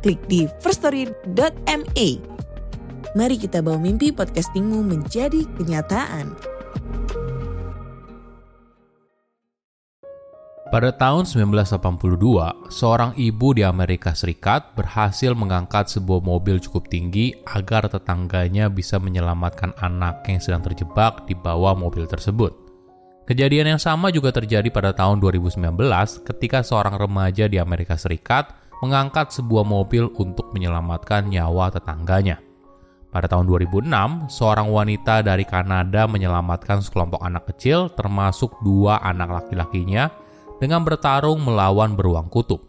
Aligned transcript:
klik 0.00 0.20
di 0.26 0.48
firststory.me. 0.64 2.08
Mari 3.14 3.36
kita 3.36 3.60
bawa 3.60 3.78
mimpi 3.78 4.10
podcastingmu 4.10 4.80
menjadi 4.86 5.44
kenyataan. 5.58 6.34
Pada 10.70 10.94
tahun 10.94 11.26
1982, 11.26 12.70
seorang 12.70 13.18
ibu 13.18 13.58
di 13.58 13.66
Amerika 13.66 14.14
Serikat 14.14 14.70
berhasil 14.78 15.34
mengangkat 15.34 15.90
sebuah 15.90 16.22
mobil 16.22 16.62
cukup 16.62 16.86
tinggi 16.86 17.34
agar 17.42 17.90
tetangganya 17.90 18.70
bisa 18.70 19.02
menyelamatkan 19.02 19.74
anak 19.82 20.22
yang 20.30 20.38
sedang 20.38 20.62
terjebak 20.62 21.26
di 21.26 21.34
bawah 21.34 21.74
mobil 21.74 22.06
tersebut. 22.06 22.54
Kejadian 23.26 23.74
yang 23.74 23.82
sama 23.82 24.14
juga 24.14 24.30
terjadi 24.30 24.70
pada 24.70 24.94
tahun 24.94 25.18
2019 25.18 25.58
ketika 26.22 26.62
seorang 26.62 27.02
remaja 27.02 27.50
di 27.50 27.58
Amerika 27.58 27.98
Serikat 27.98 28.59
mengangkat 28.80 29.32
sebuah 29.32 29.64
mobil 29.64 30.08
untuk 30.16 30.52
menyelamatkan 30.56 31.28
nyawa 31.28 31.68
tetangganya. 31.72 32.40
Pada 33.10 33.26
tahun 33.26 33.50
2006, 33.50 34.30
seorang 34.30 34.70
wanita 34.70 35.26
dari 35.26 35.42
Kanada 35.42 36.06
menyelamatkan 36.06 36.78
sekelompok 36.78 37.18
anak 37.20 37.50
kecil 37.50 37.90
termasuk 37.92 38.54
dua 38.62 39.02
anak 39.02 39.34
laki-lakinya 39.34 40.08
dengan 40.62 40.86
bertarung 40.86 41.42
melawan 41.42 41.98
beruang 41.98 42.30
kutub. 42.30 42.62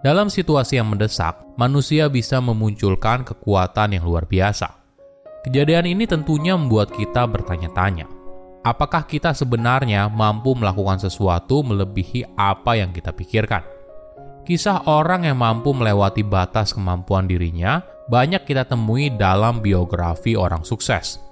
Dalam 0.00 0.32
situasi 0.32 0.80
yang 0.80 0.88
mendesak, 0.88 1.44
manusia 1.60 2.08
bisa 2.08 2.40
memunculkan 2.40 3.20
kekuatan 3.20 4.00
yang 4.00 4.08
luar 4.08 4.24
biasa. 4.24 4.80
Kejadian 5.44 5.92
ini 5.92 6.08
tentunya 6.08 6.56
membuat 6.56 6.88
kita 6.96 7.28
bertanya-tanya, 7.28 8.08
apakah 8.64 9.04
kita 9.04 9.36
sebenarnya 9.36 10.08
mampu 10.08 10.56
melakukan 10.56 11.04
sesuatu 11.04 11.60
melebihi 11.60 12.32
apa 12.32 12.80
yang 12.80 12.96
kita 12.96 13.12
pikirkan? 13.12 13.79
Kisah 14.50 14.82
orang 14.90 15.30
yang 15.30 15.38
mampu 15.38 15.70
melewati 15.70 16.26
batas 16.26 16.74
kemampuan 16.74 17.30
dirinya 17.30 17.86
banyak 18.10 18.42
kita 18.50 18.66
temui 18.66 19.06
dalam 19.06 19.62
biografi 19.62 20.34
orang 20.34 20.66
sukses. 20.66 21.22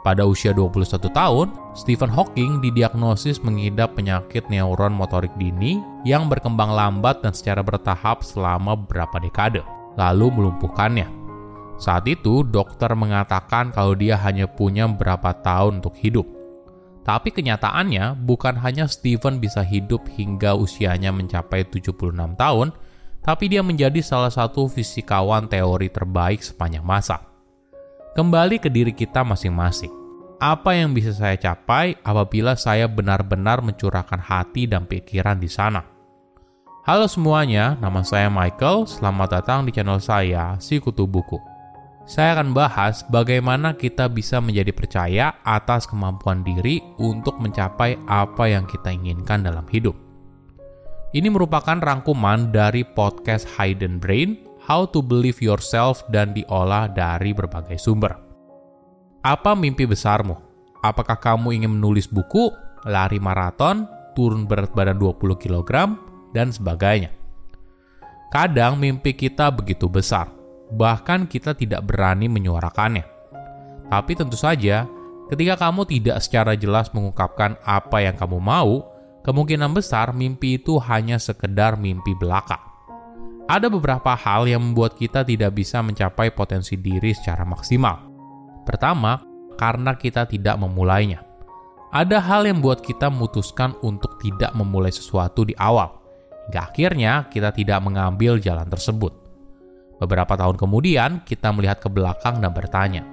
Pada 0.00 0.24
usia 0.24 0.56
21 0.56 1.04
tahun, 1.12 1.52
Stephen 1.76 2.08
Hawking 2.08 2.64
didiagnosis 2.64 3.44
mengidap 3.44 3.92
penyakit 3.92 4.48
neuron 4.48 4.96
motorik 4.96 5.36
dini 5.36 5.84
yang 6.08 6.32
berkembang 6.32 6.72
lambat 6.72 7.20
dan 7.20 7.36
secara 7.36 7.60
bertahap 7.60 8.24
selama 8.24 8.72
beberapa 8.72 9.20
dekade, 9.20 9.60
lalu 10.00 10.32
melumpuhkannya. 10.32 11.12
Saat 11.76 12.08
itu, 12.08 12.40
dokter 12.40 12.88
mengatakan 12.96 13.68
kalau 13.68 13.92
dia 13.92 14.16
hanya 14.16 14.48
punya 14.48 14.88
beberapa 14.88 15.36
tahun 15.44 15.84
untuk 15.84 15.92
hidup. 16.00 16.24
Tapi 17.02 17.34
kenyataannya, 17.34 18.14
bukan 18.22 18.62
hanya 18.62 18.86
Stephen 18.86 19.42
bisa 19.42 19.66
hidup 19.66 20.06
hingga 20.14 20.54
usianya 20.54 21.10
mencapai 21.10 21.66
76 21.66 22.14
tahun, 22.38 22.70
tapi 23.22 23.50
dia 23.50 23.62
menjadi 23.62 23.98
salah 23.98 24.30
satu 24.30 24.70
fisikawan 24.70 25.50
teori 25.50 25.90
terbaik 25.90 26.42
sepanjang 26.42 26.86
masa. 26.86 27.22
Kembali 28.14 28.62
ke 28.62 28.70
diri 28.70 28.94
kita 28.94 29.26
masing-masing. 29.26 29.90
Apa 30.42 30.74
yang 30.74 30.90
bisa 30.90 31.14
saya 31.14 31.38
capai 31.38 31.94
apabila 32.02 32.58
saya 32.58 32.90
benar-benar 32.90 33.62
mencurahkan 33.62 34.18
hati 34.18 34.66
dan 34.66 34.86
pikiran 34.86 35.38
di 35.38 35.46
sana? 35.46 35.86
Halo 36.82 37.06
semuanya, 37.06 37.78
nama 37.78 38.02
saya 38.02 38.26
Michael. 38.26 38.90
Selamat 38.90 39.38
datang 39.38 39.62
di 39.62 39.70
channel 39.70 40.02
saya, 40.02 40.58
Si 40.58 40.82
Kutu 40.82 41.06
Buku. 41.06 41.51
Saya 42.02 42.34
akan 42.34 42.50
bahas 42.50 43.06
bagaimana 43.06 43.78
kita 43.78 44.10
bisa 44.10 44.42
menjadi 44.42 44.74
percaya 44.74 45.38
atas 45.46 45.86
kemampuan 45.86 46.42
diri 46.42 46.82
untuk 46.98 47.38
mencapai 47.38 47.94
apa 48.10 48.50
yang 48.50 48.66
kita 48.66 48.90
inginkan 48.90 49.46
dalam 49.46 49.62
hidup. 49.70 49.94
Ini 51.14 51.30
merupakan 51.30 51.78
rangkuman 51.78 52.50
dari 52.50 52.82
podcast 52.82 53.46
Hidden 53.54 54.02
Brain 54.02 54.34
How 54.66 54.90
to 54.90 54.98
Believe 54.98 55.38
Yourself 55.38 56.02
dan 56.10 56.34
diolah 56.34 56.90
dari 56.90 57.30
berbagai 57.30 57.78
sumber. 57.78 58.18
Apa 59.22 59.54
mimpi 59.54 59.86
besarmu? 59.86 60.34
Apakah 60.82 61.14
kamu 61.22 61.62
ingin 61.62 61.78
menulis 61.78 62.10
buku, 62.10 62.50
lari 62.82 63.22
maraton, 63.22 63.86
turun 64.18 64.50
berat 64.50 64.74
badan 64.74 64.98
20 64.98 65.38
kg, 65.38 65.94
dan 66.34 66.50
sebagainya? 66.50 67.14
Kadang 68.34 68.80
mimpi 68.82 69.14
kita 69.14 69.54
begitu 69.54 69.86
besar, 69.86 70.41
bahkan 70.72 71.28
kita 71.28 71.52
tidak 71.52 71.84
berani 71.84 72.26
menyuarakannya. 72.32 73.04
Tapi 73.92 74.12
tentu 74.16 74.40
saja, 74.40 74.88
ketika 75.28 75.68
kamu 75.68 75.84
tidak 75.84 76.18
secara 76.24 76.56
jelas 76.56 76.88
mengungkapkan 76.96 77.60
apa 77.62 78.00
yang 78.00 78.16
kamu 78.16 78.40
mau, 78.40 78.88
kemungkinan 79.22 79.70
besar 79.76 80.16
mimpi 80.16 80.56
itu 80.56 80.80
hanya 80.80 81.20
sekedar 81.20 81.76
mimpi 81.76 82.16
belaka 82.16 82.72
ada 83.52 83.68
beberapa 83.68 84.16
hal 84.16 84.46
yang 84.46 84.62
membuat 84.62 84.96
kita 84.96 85.26
tidak 85.26 85.52
bisa 85.52 85.82
mencapai 85.82 86.32
potensi 86.32 86.80
diri 86.80 87.12
secara 87.12 87.44
maksimal. 87.44 88.08
Pertama, 88.62 89.18
karena 89.58 89.92
kita 89.98 90.24
tidak 90.24 90.56
memulainya. 90.56 91.20
Ada 91.92 92.24
hal 92.24 92.48
yang 92.48 92.64
membuat 92.64 92.80
kita 92.80 93.12
memutuskan 93.12 93.76
untuk 93.84 94.16
tidak 94.22 94.56
memulai 94.56 94.88
sesuatu 94.88 95.44
di 95.44 95.52
awal, 95.60 96.00
hingga 96.48 96.72
akhirnya 96.72 97.12
kita 97.28 97.52
tidak 97.52 97.84
mengambil 97.84 98.40
jalan 98.40 98.64
tersebut. 98.72 99.12
Beberapa 100.02 100.34
tahun 100.34 100.58
kemudian, 100.58 101.22
kita 101.22 101.54
melihat 101.54 101.78
ke 101.78 101.86
belakang 101.86 102.42
dan 102.42 102.50
bertanya, 102.50 103.06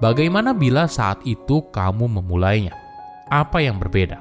bagaimana 0.00 0.56
bila 0.56 0.88
saat 0.88 1.20
itu 1.28 1.68
kamu 1.68 2.08
memulainya? 2.08 2.72
Apa 3.28 3.60
yang 3.60 3.76
berbeda? 3.76 4.16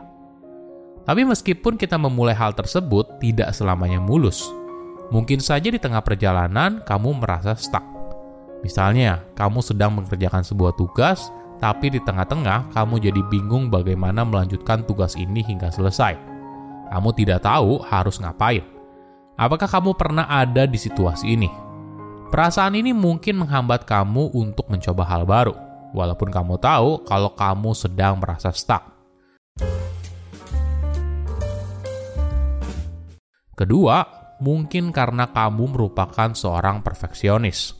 Tapi 1.08 1.24
meskipun 1.24 1.80
kita 1.80 1.96
memulai 1.96 2.36
hal 2.36 2.52
tersebut, 2.52 3.24
tidak 3.24 3.56
selamanya 3.56 4.04
mulus 4.04 4.60
Mungkin 5.10 5.42
saja 5.42 5.74
di 5.74 5.82
tengah 5.82 6.06
perjalanan 6.06 6.86
kamu 6.86 7.18
merasa 7.18 7.58
stuck. 7.58 7.82
Misalnya, 8.62 9.26
kamu 9.34 9.66
sedang 9.66 9.98
mengerjakan 9.98 10.46
sebuah 10.46 10.78
tugas, 10.78 11.34
tapi 11.58 11.90
di 11.90 11.98
tengah-tengah 11.98 12.70
kamu 12.70 13.02
jadi 13.10 13.22
bingung 13.26 13.74
bagaimana 13.74 14.22
melanjutkan 14.22 14.86
tugas 14.86 15.18
ini 15.18 15.42
hingga 15.42 15.74
selesai. 15.74 16.14
Kamu 16.94 17.10
tidak 17.18 17.42
tahu 17.42 17.82
harus 17.90 18.22
ngapain. 18.22 18.62
Apakah 19.34 19.66
kamu 19.66 19.98
pernah 19.98 20.30
ada 20.30 20.70
di 20.70 20.78
situasi 20.78 21.34
ini? 21.34 21.50
Perasaan 22.30 22.78
ini 22.78 22.94
mungkin 22.94 23.42
menghambat 23.42 23.90
kamu 23.90 24.30
untuk 24.38 24.70
mencoba 24.70 25.02
hal 25.02 25.26
baru, 25.26 25.58
walaupun 25.98 26.30
kamu 26.30 26.62
tahu 26.62 27.02
kalau 27.10 27.34
kamu 27.34 27.74
sedang 27.74 28.22
merasa 28.22 28.54
stuck. 28.54 28.86
Kedua, 33.58 34.06
mungkin 34.38 34.94
karena 34.94 35.26
kamu 35.34 35.74
merupakan 35.74 36.30
seorang 36.38 36.86
perfeksionis. 36.86 37.74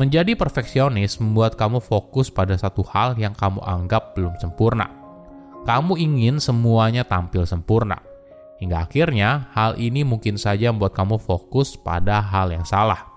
Menjadi 0.00 0.32
perfeksionis 0.32 1.20
membuat 1.20 1.60
kamu 1.60 1.84
fokus 1.84 2.32
pada 2.32 2.56
satu 2.56 2.80
hal 2.88 3.20
yang 3.20 3.36
kamu 3.36 3.60
anggap 3.60 4.16
belum 4.16 4.32
sempurna. 4.40 4.88
Kamu 5.68 6.00
ingin 6.00 6.40
semuanya 6.40 7.04
tampil 7.04 7.44
sempurna. 7.44 8.00
Hingga 8.64 8.88
akhirnya, 8.88 9.52
hal 9.52 9.76
ini 9.76 10.08
mungkin 10.08 10.40
saja 10.40 10.72
membuat 10.72 10.96
kamu 10.96 11.20
fokus 11.20 11.76
pada 11.76 12.24
hal 12.24 12.48
yang 12.48 12.64
salah. 12.64 13.11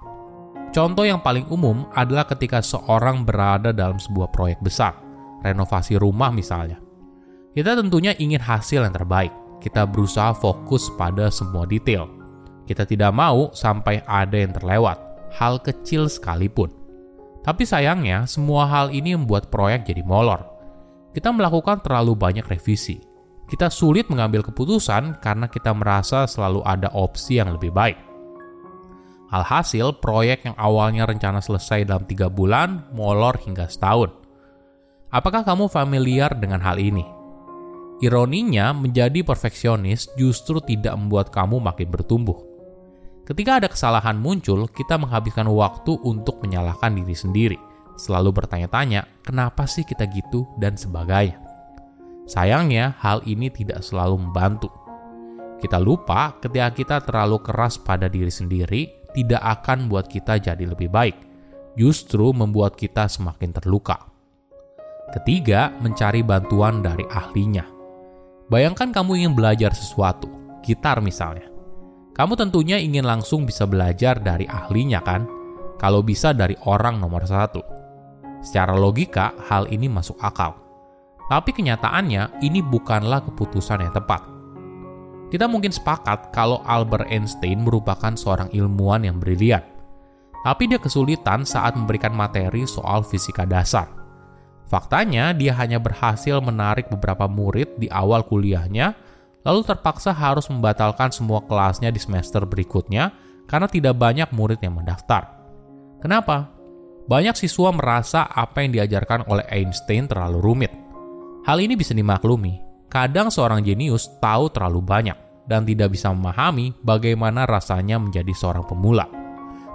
Contoh 0.76 1.08
yang 1.08 1.24
paling 1.24 1.48
umum 1.48 1.88
adalah 1.96 2.28
ketika 2.28 2.60
seorang 2.60 3.24
berada 3.24 3.72
dalam 3.72 3.96
sebuah 3.96 4.28
proyek 4.28 4.60
besar, 4.60 5.00
renovasi 5.40 5.96
rumah 5.96 6.36
misalnya. 6.36 6.84
Kita 7.56 7.80
tentunya 7.80 8.12
ingin 8.20 8.44
hasil 8.44 8.84
yang 8.84 8.92
terbaik. 8.92 9.32
Kita 9.64 9.88
berusaha 9.88 10.36
fokus 10.36 10.92
pada 11.00 11.32
semua 11.32 11.64
detail, 11.64 12.12
kita 12.68 12.84
tidak 12.84 13.16
mau 13.16 13.56
sampai 13.56 14.04
ada 14.04 14.36
yang 14.36 14.52
terlewat, 14.52 15.00
hal 15.32 15.64
kecil 15.64 16.12
sekalipun. 16.12 16.70
Tapi 17.40 17.64
sayangnya, 17.64 18.28
semua 18.28 18.68
hal 18.68 18.92
ini 18.92 19.16
membuat 19.16 19.48
proyek 19.48 19.88
jadi 19.88 20.04
molor. 20.04 20.44
Kita 21.16 21.32
melakukan 21.32 21.80
terlalu 21.88 22.20
banyak 22.20 22.44
revisi. 22.52 23.00
Kita 23.48 23.72
sulit 23.72 24.12
mengambil 24.12 24.44
keputusan 24.44 25.24
karena 25.24 25.48
kita 25.48 25.72
merasa 25.72 26.28
selalu 26.28 26.66
ada 26.68 26.92
opsi 26.92 27.40
yang 27.40 27.56
lebih 27.56 27.72
baik. 27.72 28.05
Alhasil, 29.36 30.00
proyek 30.00 30.48
yang 30.48 30.56
awalnya 30.56 31.04
rencana 31.04 31.44
selesai 31.44 31.84
dalam 31.84 32.08
tiga 32.08 32.32
bulan, 32.32 32.88
molor 32.96 33.36
hingga 33.44 33.68
setahun. 33.68 34.16
Apakah 35.12 35.44
kamu 35.44 35.68
familiar 35.68 36.32
dengan 36.40 36.64
hal 36.64 36.80
ini? 36.80 37.04
Ironinya, 38.00 38.72
menjadi 38.72 39.28
perfeksionis 39.28 40.08
justru 40.16 40.64
tidak 40.64 40.96
membuat 40.96 41.36
kamu 41.36 41.60
makin 41.60 41.88
bertumbuh 41.92 42.56
Ketika 43.26 43.58
ada 43.58 43.66
kesalahan 43.66 44.22
muncul, 44.22 44.70
kita 44.70 45.02
menghabiskan 45.02 45.50
waktu 45.50 45.98
untuk 46.06 46.46
menyalahkan 46.46 46.94
diri 46.94 47.18
sendiri, 47.18 47.58
selalu 47.98 48.30
bertanya-tanya, 48.30 49.10
"Kenapa 49.26 49.66
sih 49.66 49.82
kita 49.82 50.06
gitu?" 50.14 50.46
dan 50.62 50.78
sebagainya. 50.78 51.42
Sayangnya, 52.30 52.94
hal 53.02 53.26
ini 53.26 53.50
tidak 53.50 53.82
selalu 53.82 54.30
membantu. 54.30 54.70
Kita 55.58 55.82
lupa 55.82 56.38
ketika 56.38 56.70
kita 56.70 56.96
terlalu 57.02 57.42
keras 57.42 57.82
pada 57.82 58.06
diri 58.06 58.30
sendiri, 58.30 59.05
tidak 59.16 59.40
akan 59.40 59.88
buat 59.88 60.12
kita 60.12 60.44
jadi 60.44 60.68
lebih 60.68 60.92
baik, 60.92 61.16
justru 61.80 62.36
membuat 62.36 62.76
kita 62.76 63.08
semakin 63.08 63.56
terluka. 63.56 64.12
Ketiga, 65.16 65.72
mencari 65.80 66.20
bantuan 66.26 66.84
dari 66.84 67.08
ahlinya. 67.08 67.64
Bayangkan 68.52 68.92
kamu 68.92 69.24
ingin 69.24 69.34
belajar 69.34 69.72
sesuatu, 69.72 70.28
gitar 70.60 71.00
misalnya. 71.00 71.48
Kamu 72.12 72.36
tentunya 72.36 72.76
ingin 72.76 73.08
langsung 73.08 73.48
bisa 73.48 73.64
belajar 73.64 74.20
dari 74.20 74.44
ahlinya 74.48 75.00
kan? 75.00 75.24
Kalau 75.80 76.04
bisa 76.04 76.36
dari 76.36 76.56
orang 76.68 77.00
nomor 77.00 77.24
satu. 77.24 77.64
Secara 78.44 78.76
logika, 78.76 79.36
hal 79.48 79.72
ini 79.72 79.88
masuk 79.88 80.20
akal. 80.20 80.56
Tapi 81.26 81.52
kenyataannya, 81.52 82.44
ini 82.46 82.62
bukanlah 82.62 83.26
keputusan 83.26 83.82
yang 83.82 83.94
tepat. 83.96 84.35
Kita 85.36 85.52
mungkin 85.52 85.68
sepakat 85.68 86.32
kalau 86.32 86.64
Albert 86.64 87.12
Einstein 87.12 87.68
merupakan 87.68 88.16
seorang 88.16 88.48
ilmuwan 88.56 89.04
yang 89.04 89.20
brilian. 89.20 89.60
Tapi 90.48 90.72
dia 90.72 90.80
kesulitan 90.80 91.44
saat 91.44 91.76
memberikan 91.76 92.16
materi 92.16 92.64
soal 92.64 93.04
fisika 93.04 93.44
dasar. 93.44 93.92
Faktanya, 94.72 95.36
dia 95.36 95.52
hanya 95.60 95.76
berhasil 95.76 96.40
menarik 96.40 96.88
beberapa 96.88 97.28
murid 97.28 97.76
di 97.76 97.92
awal 97.92 98.24
kuliahnya 98.24 98.96
lalu 99.44 99.68
terpaksa 99.68 100.16
harus 100.16 100.48
membatalkan 100.48 101.12
semua 101.12 101.44
kelasnya 101.44 101.92
di 101.92 102.00
semester 102.00 102.48
berikutnya 102.48 103.12
karena 103.44 103.68
tidak 103.68 104.00
banyak 104.00 104.32
murid 104.32 104.64
yang 104.64 104.80
mendaftar. 104.80 105.36
Kenapa? 106.00 106.48
Banyak 107.12 107.36
siswa 107.36 107.76
merasa 107.76 108.24
apa 108.24 108.64
yang 108.64 108.72
diajarkan 108.72 109.28
oleh 109.28 109.44
Einstein 109.52 110.08
terlalu 110.08 110.40
rumit. 110.40 110.72
Hal 111.44 111.60
ini 111.60 111.76
bisa 111.76 111.92
dimaklumi. 111.92 112.64
Kadang 112.88 113.28
seorang 113.28 113.60
jenius 113.60 114.08
tahu 114.24 114.48
terlalu 114.48 114.80
banyak 114.80 115.25
dan 115.46 115.66
tidak 115.66 115.94
bisa 115.94 116.10
memahami 116.10 116.74
bagaimana 116.82 117.46
rasanya 117.46 118.02
menjadi 118.02 118.34
seorang 118.34 118.66
pemula. 118.66 119.06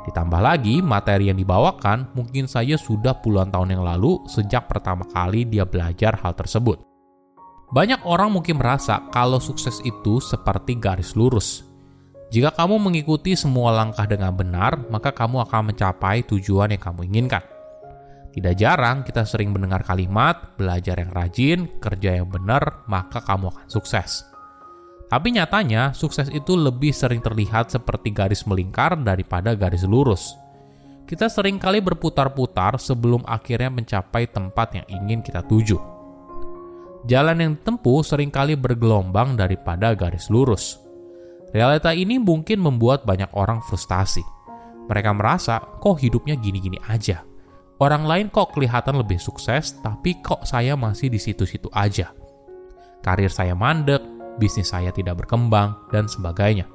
Ditambah 0.00 0.40
lagi, 0.40 0.80
materi 0.80 1.28
yang 1.28 1.38
dibawakan 1.38 2.16
mungkin 2.16 2.48
saja 2.48 2.74
sudah 2.80 3.20
puluhan 3.20 3.52
tahun 3.52 3.78
yang 3.78 3.84
lalu 3.84 4.18
sejak 4.26 4.66
pertama 4.66 5.04
kali 5.06 5.44
dia 5.44 5.68
belajar 5.68 6.16
hal 6.18 6.32
tersebut. 6.32 6.80
Banyak 7.70 8.02
orang 8.02 8.34
mungkin 8.34 8.58
merasa 8.58 9.06
kalau 9.14 9.38
sukses 9.38 9.78
itu 9.86 10.18
seperti 10.18 10.74
garis 10.80 11.14
lurus. 11.14 11.62
Jika 12.34 12.54
kamu 12.54 12.82
mengikuti 12.82 13.34
semua 13.34 13.74
langkah 13.74 14.06
dengan 14.06 14.34
benar, 14.34 14.78
maka 14.90 15.10
kamu 15.14 15.46
akan 15.46 15.74
mencapai 15.74 16.26
tujuan 16.26 16.74
yang 16.74 16.82
kamu 16.82 17.10
inginkan. 17.10 17.42
Tidak 18.30 18.54
jarang 18.54 19.02
kita 19.02 19.26
sering 19.26 19.50
mendengar 19.50 19.82
kalimat, 19.82 20.54
belajar 20.54 21.02
yang 21.02 21.10
rajin, 21.10 21.66
kerja 21.82 22.22
yang 22.22 22.30
benar, 22.30 22.86
maka 22.86 23.18
kamu 23.18 23.50
akan 23.50 23.66
sukses. 23.66 24.29
Tapi 25.10 25.34
nyatanya, 25.34 25.90
sukses 25.90 26.30
itu 26.30 26.54
lebih 26.54 26.94
sering 26.94 27.18
terlihat 27.18 27.74
seperti 27.74 28.14
garis 28.14 28.46
melingkar 28.46 28.94
daripada 28.94 29.58
garis 29.58 29.82
lurus. 29.82 30.38
Kita 31.02 31.26
sering 31.26 31.58
kali 31.58 31.82
berputar-putar 31.82 32.78
sebelum 32.78 33.26
akhirnya 33.26 33.74
mencapai 33.74 34.30
tempat 34.30 34.78
yang 34.78 34.86
ingin 34.86 35.18
kita 35.26 35.42
tuju. 35.42 35.74
Jalan 37.10 37.42
yang 37.42 37.52
ditempuh 37.58 38.06
sering 38.06 38.30
kali 38.30 38.54
bergelombang 38.54 39.34
daripada 39.34 39.90
garis 39.98 40.30
lurus. 40.30 40.78
Realita 41.50 41.90
ini 41.90 42.22
mungkin 42.22 42.62
membuat 42.62 43.02
banyak 43.02 43.34
orang 43.34 43.58
frustasi. 43.66 44.22
Mereka 44.86 45.10
merasa, 45.10 45.58
kok 45.58 45.98
hidupnya 45.98 46.38
gini-gini 46.38 46.78
aja. 46.86 47.26
Orang 47.82 48.06
lain 48.06 48.30
kok 48.30 48.54
kelihatan 48.54 49.02
lebih 49.02 49.18
sukses, 49.18 49.74
tapi 49.82 50.22
kok 50.22 50.46
saya 50.46 50.78
masih 50.78 51.10
di 51.10 51.18
situ-situ 51.18 51.66
aja. 51.74 52.14
Karir 53.02 53.32
saya 53.32 53.58
mandek, 53.58 54.19
bisnis 54.38 54.70
saya 54.70 54.94
tidak 54.94 55.24
berkembang, 55.24 55.74
dan 55.90 56.06
sebagainya. 56.06 56.68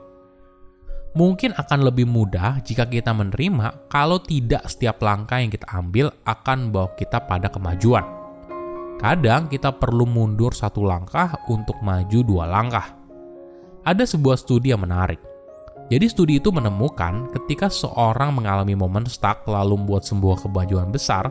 Mungkin 1.16 1.56
akan 1.56 1.88
lebih 1.88 2.04
mudah 2.10 2.60
jika 2.60 2.84
kita 2.84 3.16
menerima 3.16 3.88
kalau 3.88 4.20
tidak 4.20 4.68
setiap 4.68 5.00
langkah 5.00 5.40
yang 5.40 5.48
kita 5.48 5.64
ambil 5.72 6.12
akan 6.28 6.68
membawa 6.68 6.92
kita 7.00 7.24
pada 7.24 7.48
kemajuan 7.48 8.04
Kadang 8.96 9.52
kita 9.52 9.76
perlu 9.76 10.08
mundur 10.08 10.56
satu 10.56 10.88
langkah 10.88 11.36
untuk 11.52 11.76
maju 11.84 12.20
dua 12.24 12.48
langkah. 12.48 12.96
Ada 13.84 14.08
sebuah 14.08 14.40
studi 14.40 14.72
yang 14.72 14.88
menarik. 14.88 15.20
Jadi 15.92 16.06
studi 16.10 16.34
itu 16.42 16.50
menemukan 16.50 17.30
ketika 17.36 17.70
seorang 17.70 18.34
mengalami 18.34 18.74
momen 18.74 19.06
stuck 19.06 19.46
lalu 19.46 19.78
membuat 19.78 20.08
sebuah 20.08 20.42
kemajuan 20.42 20.90
besar, 20.90 21.30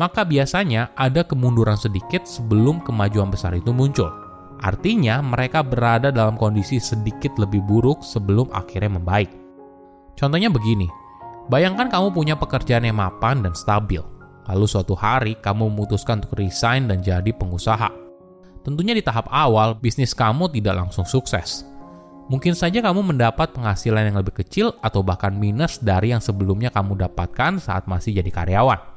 maka 0.00 0.26
biasanya 0.26 0.90
ada 0.98 1.22
kemunduran 1.22 1.78
sedikit 1.78 2.26
sebelum 2.26 2.82
kemajuan 2.82 3.30
besar 3.30 3.54
itu 3.54 3.70
muncul. 3.70 4.10
Artinya 4.62 5.18
mereka 5.18 5.66
berada 5.66 6.14
dalam 6.14 6.38
kondisi 6.38 6.78
sedikit 6.78 7.34
lebih 7.34 7.66
buruk 7.66 8.06
sebelum 8.06 8.46
akhirnya 8.54 8.94
membaik. 8.94 9.30
Contohnya 10.14 10.54
begini, 10.54 10.86
bayangkan 11.50 11.90
kamu 11.90 12.14
punya 12.14 12.38
pekerjaan 12.38 12.86
yang 12.86 13.02
mapan 13.02 13.42
dan 13.42 13.58
stabil. 13.58 13.98
Lalu 14.46 14.66
suatu 14.70 14.94
hari 14.94 15.34
kamu 15.42 15.66
memutuskan 15.66 16.22
untuk 16.22 16.38
resign 16.38 16.86
dan 16.86 17.02
jadi 17.02 17.34
pengusaha. 17.34 17.90
Tentunya 18.62 18.94
di 18.94 19.02
tahap 19.02 19.26
awal 19.34 19.74
bisnis 19.74 20.14
kamu 20.14 20.46
tidak 20.54 20.78
langsung 20.78 21.02
sukses. 21.02 21.66
Mungkin 22.30 22.54
saja 22.54 22.78
kamu 22.78 23.02
mendapat 23.02 23.50
penghasilan 23.50 24.14
yang 24.14 24.22
lebih 24.22 24.46
kecil 24.46 24.78
atau 24.78 25.02
bahkan 25.02 25.34
minus 25.34 25.82
dari 25.82 26.14
yang 26.14 26.22
sebelumnya 26.22 26.70
kamu 26.70 26.94
dapatkan 27.02 27.58
saat 27.58 27.90
masih 27.90 28.22
jadi 28.22 28.30
karyawan. 28.30 28.91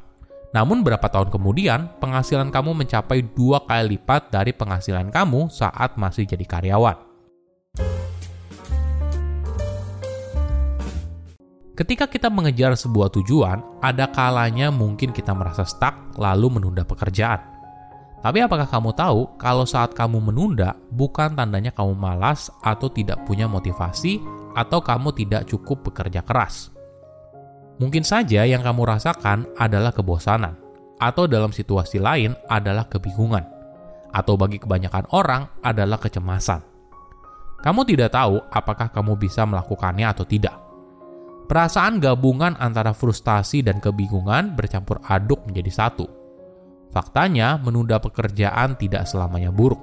Namun 0.55 0.87
berapa 0.87 1.03
tahun 1.11 1.35
kemudian, 1.35 1.99
penghasilan 1.99 2.47
kamu 2.47 2.79
mencapai 2.79 3.27
dua 3.35 3.59
kali 3.67 3.99
lipat 3.99 4.31
dari 4.31 4.55
penghasilan 4.55 5.11
kamu 5.11 5.51
saat 5.51 5.99
masih 5.99 6.23
jadi 6.23 6.47
karyawan. 6.47 6.95
Ketika 11.75 12.07
kita 12.07 12.31
mengejar 12.31 12.71
sebuah 12.71 13.11
tujuan, 13.11 13.83
ada 13.83 14.07
kalanya 14.07 14.71
mungkin 14.71 15.11
kita 15.11 15.35
merasa 15.35 15.67
stuck 15.67 16.15
lalu 16.15 16.47
menunda 16.55 16.87
pekerjaan. 16.87 17.43
Tapi 18.23 18.39
apakah 18.39 18.63
kamu 18.63 18.95
tahu 18.95 19.35
kalau 19.35 19.67
saat 19.67 19.91
kamu 19.91 20.23
menunda 20.31 20.71
bukan 20.87 21.35
tandanya 21.35 21.75
kamu 21.75 21.99
malas 21.99 22.47
atau 22.63 22.87
tidak 22.87 23.19
punya 23.27 23.43
motivasi 23.43 24.23
atau 24.55 24.79
kamu 24.79 25.11
tidak 25.19 25.51
cukup 25.51 25.91
bekerja 25.91 26.23
keras? 26.23 26.75
Mungkin 27.77 28.08
saja 28.08 28.48
yang 28.48 28.63
kamu 28.63 28.88
rasakan 28.88 29.46
adalah 29.60 29.91
kebosanan, 29.91 30.55
atau 31.00 31.27
dalam 31.27 31.51
situasi 31.51 32.00
lain 32.00 32.32
adalah 32.48 32.88
kebingungan, 32.88 33.44
atau 34.15 34.39
bagi 34.39 34.60
kebanyakan 34.63 35.12
orang 35.12 35.51
adalah 35.60 36.00
kecemasan. 36.00 36.63
Kamu 37.60 37.82
tidak 37.84 38.15
tahu 38.15 38.39
apakah 38.51 38.94
kamu 38.94 39.20
bisa 39.20 39.44
melakukannya 39.44 40.05
atau 40.05 40.24
tidak 40.24 40.65
Perasaan 41.46 42.01
gabungan 42.01 42.58
antara 42.58 42.89
frustasi 42.89 43.62
dan 43.62 43.77
kebingungan 43.77 44.58
bercampur 44.58 44.98
aduk 45.05 45.46
menjadi 45.46 45.70
satu. 45.70 46.10
Faktanya, 46.89 47.62
menunda 47.62 48.01
pekerjaan 48.01 48.74
tidak 48.82 49.05
selamanya 49.05 49.53
buruk. 49.53 49.77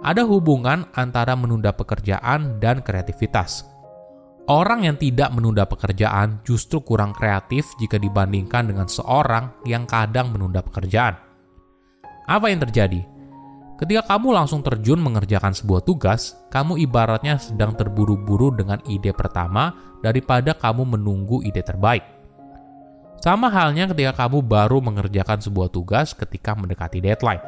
Ada 0.00 0.24
hubungan 0.24 0.88
antara 0.96 1.36
menunda 1.36 1.76
pekerjaan 1.76 2.56
dan 2.56 2.80
kreativitas. 2.80 3.68
Orang 4.48 4.88
yang 4.88 4.96
tidak 4.96 5.28
menunda 5.36 5.68
pekerjaan 5.68 6.40
justru 6.40 6.80
kurang 6.80 7.12
kreatif 7.12 7.68
jika 7.76 8.00
dibandingkan 8.00 8.72
dengan 8.72 8.88
seorang 8.88 9.52
yang 9.68 9.84
kadang 9.84 10.32
menunda 10.32 10.64
pekerjaan. 10.64 11.20
Apa 12.24 12.48
yang 12.48 12.64
terjadi? 12.64 13.04
Ketika 13.76 14.08
kamu 14.08 14.32
langsung 14.32 14.64
terjun 14.64 15.04
mengerjakan 15.04 15.52
sebuah 15.52 15.84
tugas, 15.84 16.32
kamu 16.48 16.80
ibaratnya 16.80 17.36
sedang 17.36 17.76
terburu-buru 17.76 18.48
dengan 18.56 18.80
ide 18.88 19.12
pertama 19.12 19.76
daripada 20.00 20.56
kamu 20.56 20.96
menunggu 20.96 21.44
ide 21.44 21.60
terbaik. 21.60 22.08
Sama 23.20 23.52
halnya 23.52 23.84
ketika 23.92 24.16
kamu 24.24 24.48
baru 24.48 24.80
mengerjakan 24.80 25.44
sebuah 25.44 25.68
tugas 25.68 26.16
ketika 26.16 26.56
mendekati 26.56 27.04
deadline. 27.04 27.44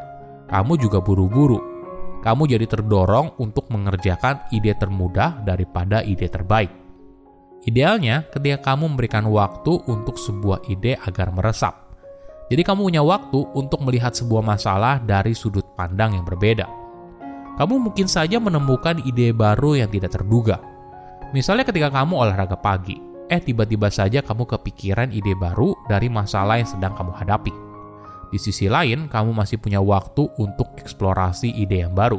Kamu 0.52 0.76
juga 0.76 1.00
buru-buru. 1.00 1.64
Kamu 2.21 2.45
jadi 2.45 2.69
terdorong 2.69 3.40
untuk 3.40 3.73
mengerjakan 3.73 4.52
ide 4.52 4.76
termudah 4.76 5.40
daripada 5.49 6.04
ide 6.04 6.28
terbaik. 6.28 6.80
Idealnya, 7.69 8.25
ketika 8.33 8.73
kamu 8.73 8.97
memberikan 8.97 9.29
waktu 9.29 9.85
untuk 9.85 10.17
sebuah 10.17 10.64
ide 10.73 10.97
agar 10.97 11.29
meresap, 11.29 11.93
jadi 12.49 12.64
kamu 12.64 12.88
punya 12.88 13.05
waktu 13.05 13.37
untuk 13.52 13.85
melihat 13.85 14.17
sebuah 14.17 14.40
masalah 14.40 14.97
dari 15.05 15.37
sudut 15.37 15.62
pandang 15.76 16.17
yang 16.17 16.25
berbeda. 16.25 16.64
Kamu 17.61 17.76
mungkin 17.76 18.09
saja 18.09 18.40
menemukan 18.40 19.05
ide 19.05 19.37
baru 19.37 19.76
yang 19.76 19.93
tidak 19.93 20.17
terduga. 20.17 20.57
Misalnya 21.37 21.69
ketika 21.69 21.93
kamu 21.93 22.17
olahraga 22.17 22.57
pagi, 22.57 22.97
eh 23.29 23.38
tiba-tiba 23.38 23.93
saja 23.93 24.25
kamu 24.25 24.49
kepikiran 24.49 25.12
ide 25.12 25.37
baru 25.37 25.76
dari 25.85 26.09
masalah 26.09 26.59
yang 26.59 26.67
sedang 26.67 26.97
kamu 26.97 27.12
hadapi. 27.12 27.52
Di 28.33 28.38
sisi 28.40 28.73
lain, 28.73 29.12
kamu 29.12 29.37
masih 29.37 29.61
punya 29.61 29.85
waktu 29.85 30.26
untuk 30.40 30.73
eksplorasi 30.81 31.52
ide 31.61 31.85
yang 31.85 31.93
baru. 31.93 32.19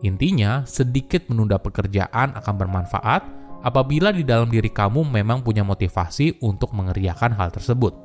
Intinya, 0.00 0.64
sedikit 0.64 1.28
menunda 1.28 1.60
pekerjaan 1.60 2.32
akan 2.32 2.54
bermanfaat 2.56 3.22
apabila 3.64 4.12
di 4.12 4.22
dalam 4.22 4.52
diri 4.52 4.68
kamu 4.68 5.08
memang 5.08 5.40
punya 5.40 5.64
motivasi 5.64 6.44
untuk 6.44 6.76
mengerjakan 6.76 7.32
hal 7.32 7.48
tersebut. 7.48 7.96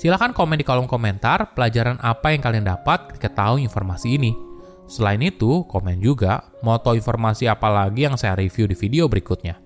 Silahkan 0.00 0.32
komen 0.32 0.56
di 0.56 0.64
kolom 0.64 0.88
komentar 0.88 1.52
pelajaran 1.52 2.00
apa 2.00 2.32
yang 2.32 2.40
kalian 2.40 2.64
dapat 2.64 3.12
ketika 3.12 3.44
tahu 3.44 3.60
informasi 3.60 4.16
ini. 4.16 4.32
Selain 4.88 5.20
itu, 5.20 5.62
komen 5.68 6.00
juga 6.00 6.50
tahu 6.64 6.96
informasi 6.96 7.46
apa 7.46 7.68
lagi 7.68 8.08
yang 8.08 8.16
saya 8.16 8.34
review 8.34 8.64
di 8.64 8.74
video 8.74 9.06
berikutnya. 9.06 9.60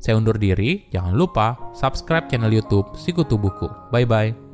Saya 0.00 0.16
undur 0.16 0.40
diri, 0.40 0.88
jangan 0.88 1.12
lupa 1.12 1.58
subscribe 1.76 2.30
channel 2.30 2.48
YouTube 2.48 2.96
Sikutu 2.96 3.36
Buku. 3.36 3.68
Bye 3.92 4.08
bye. 4.08 4.49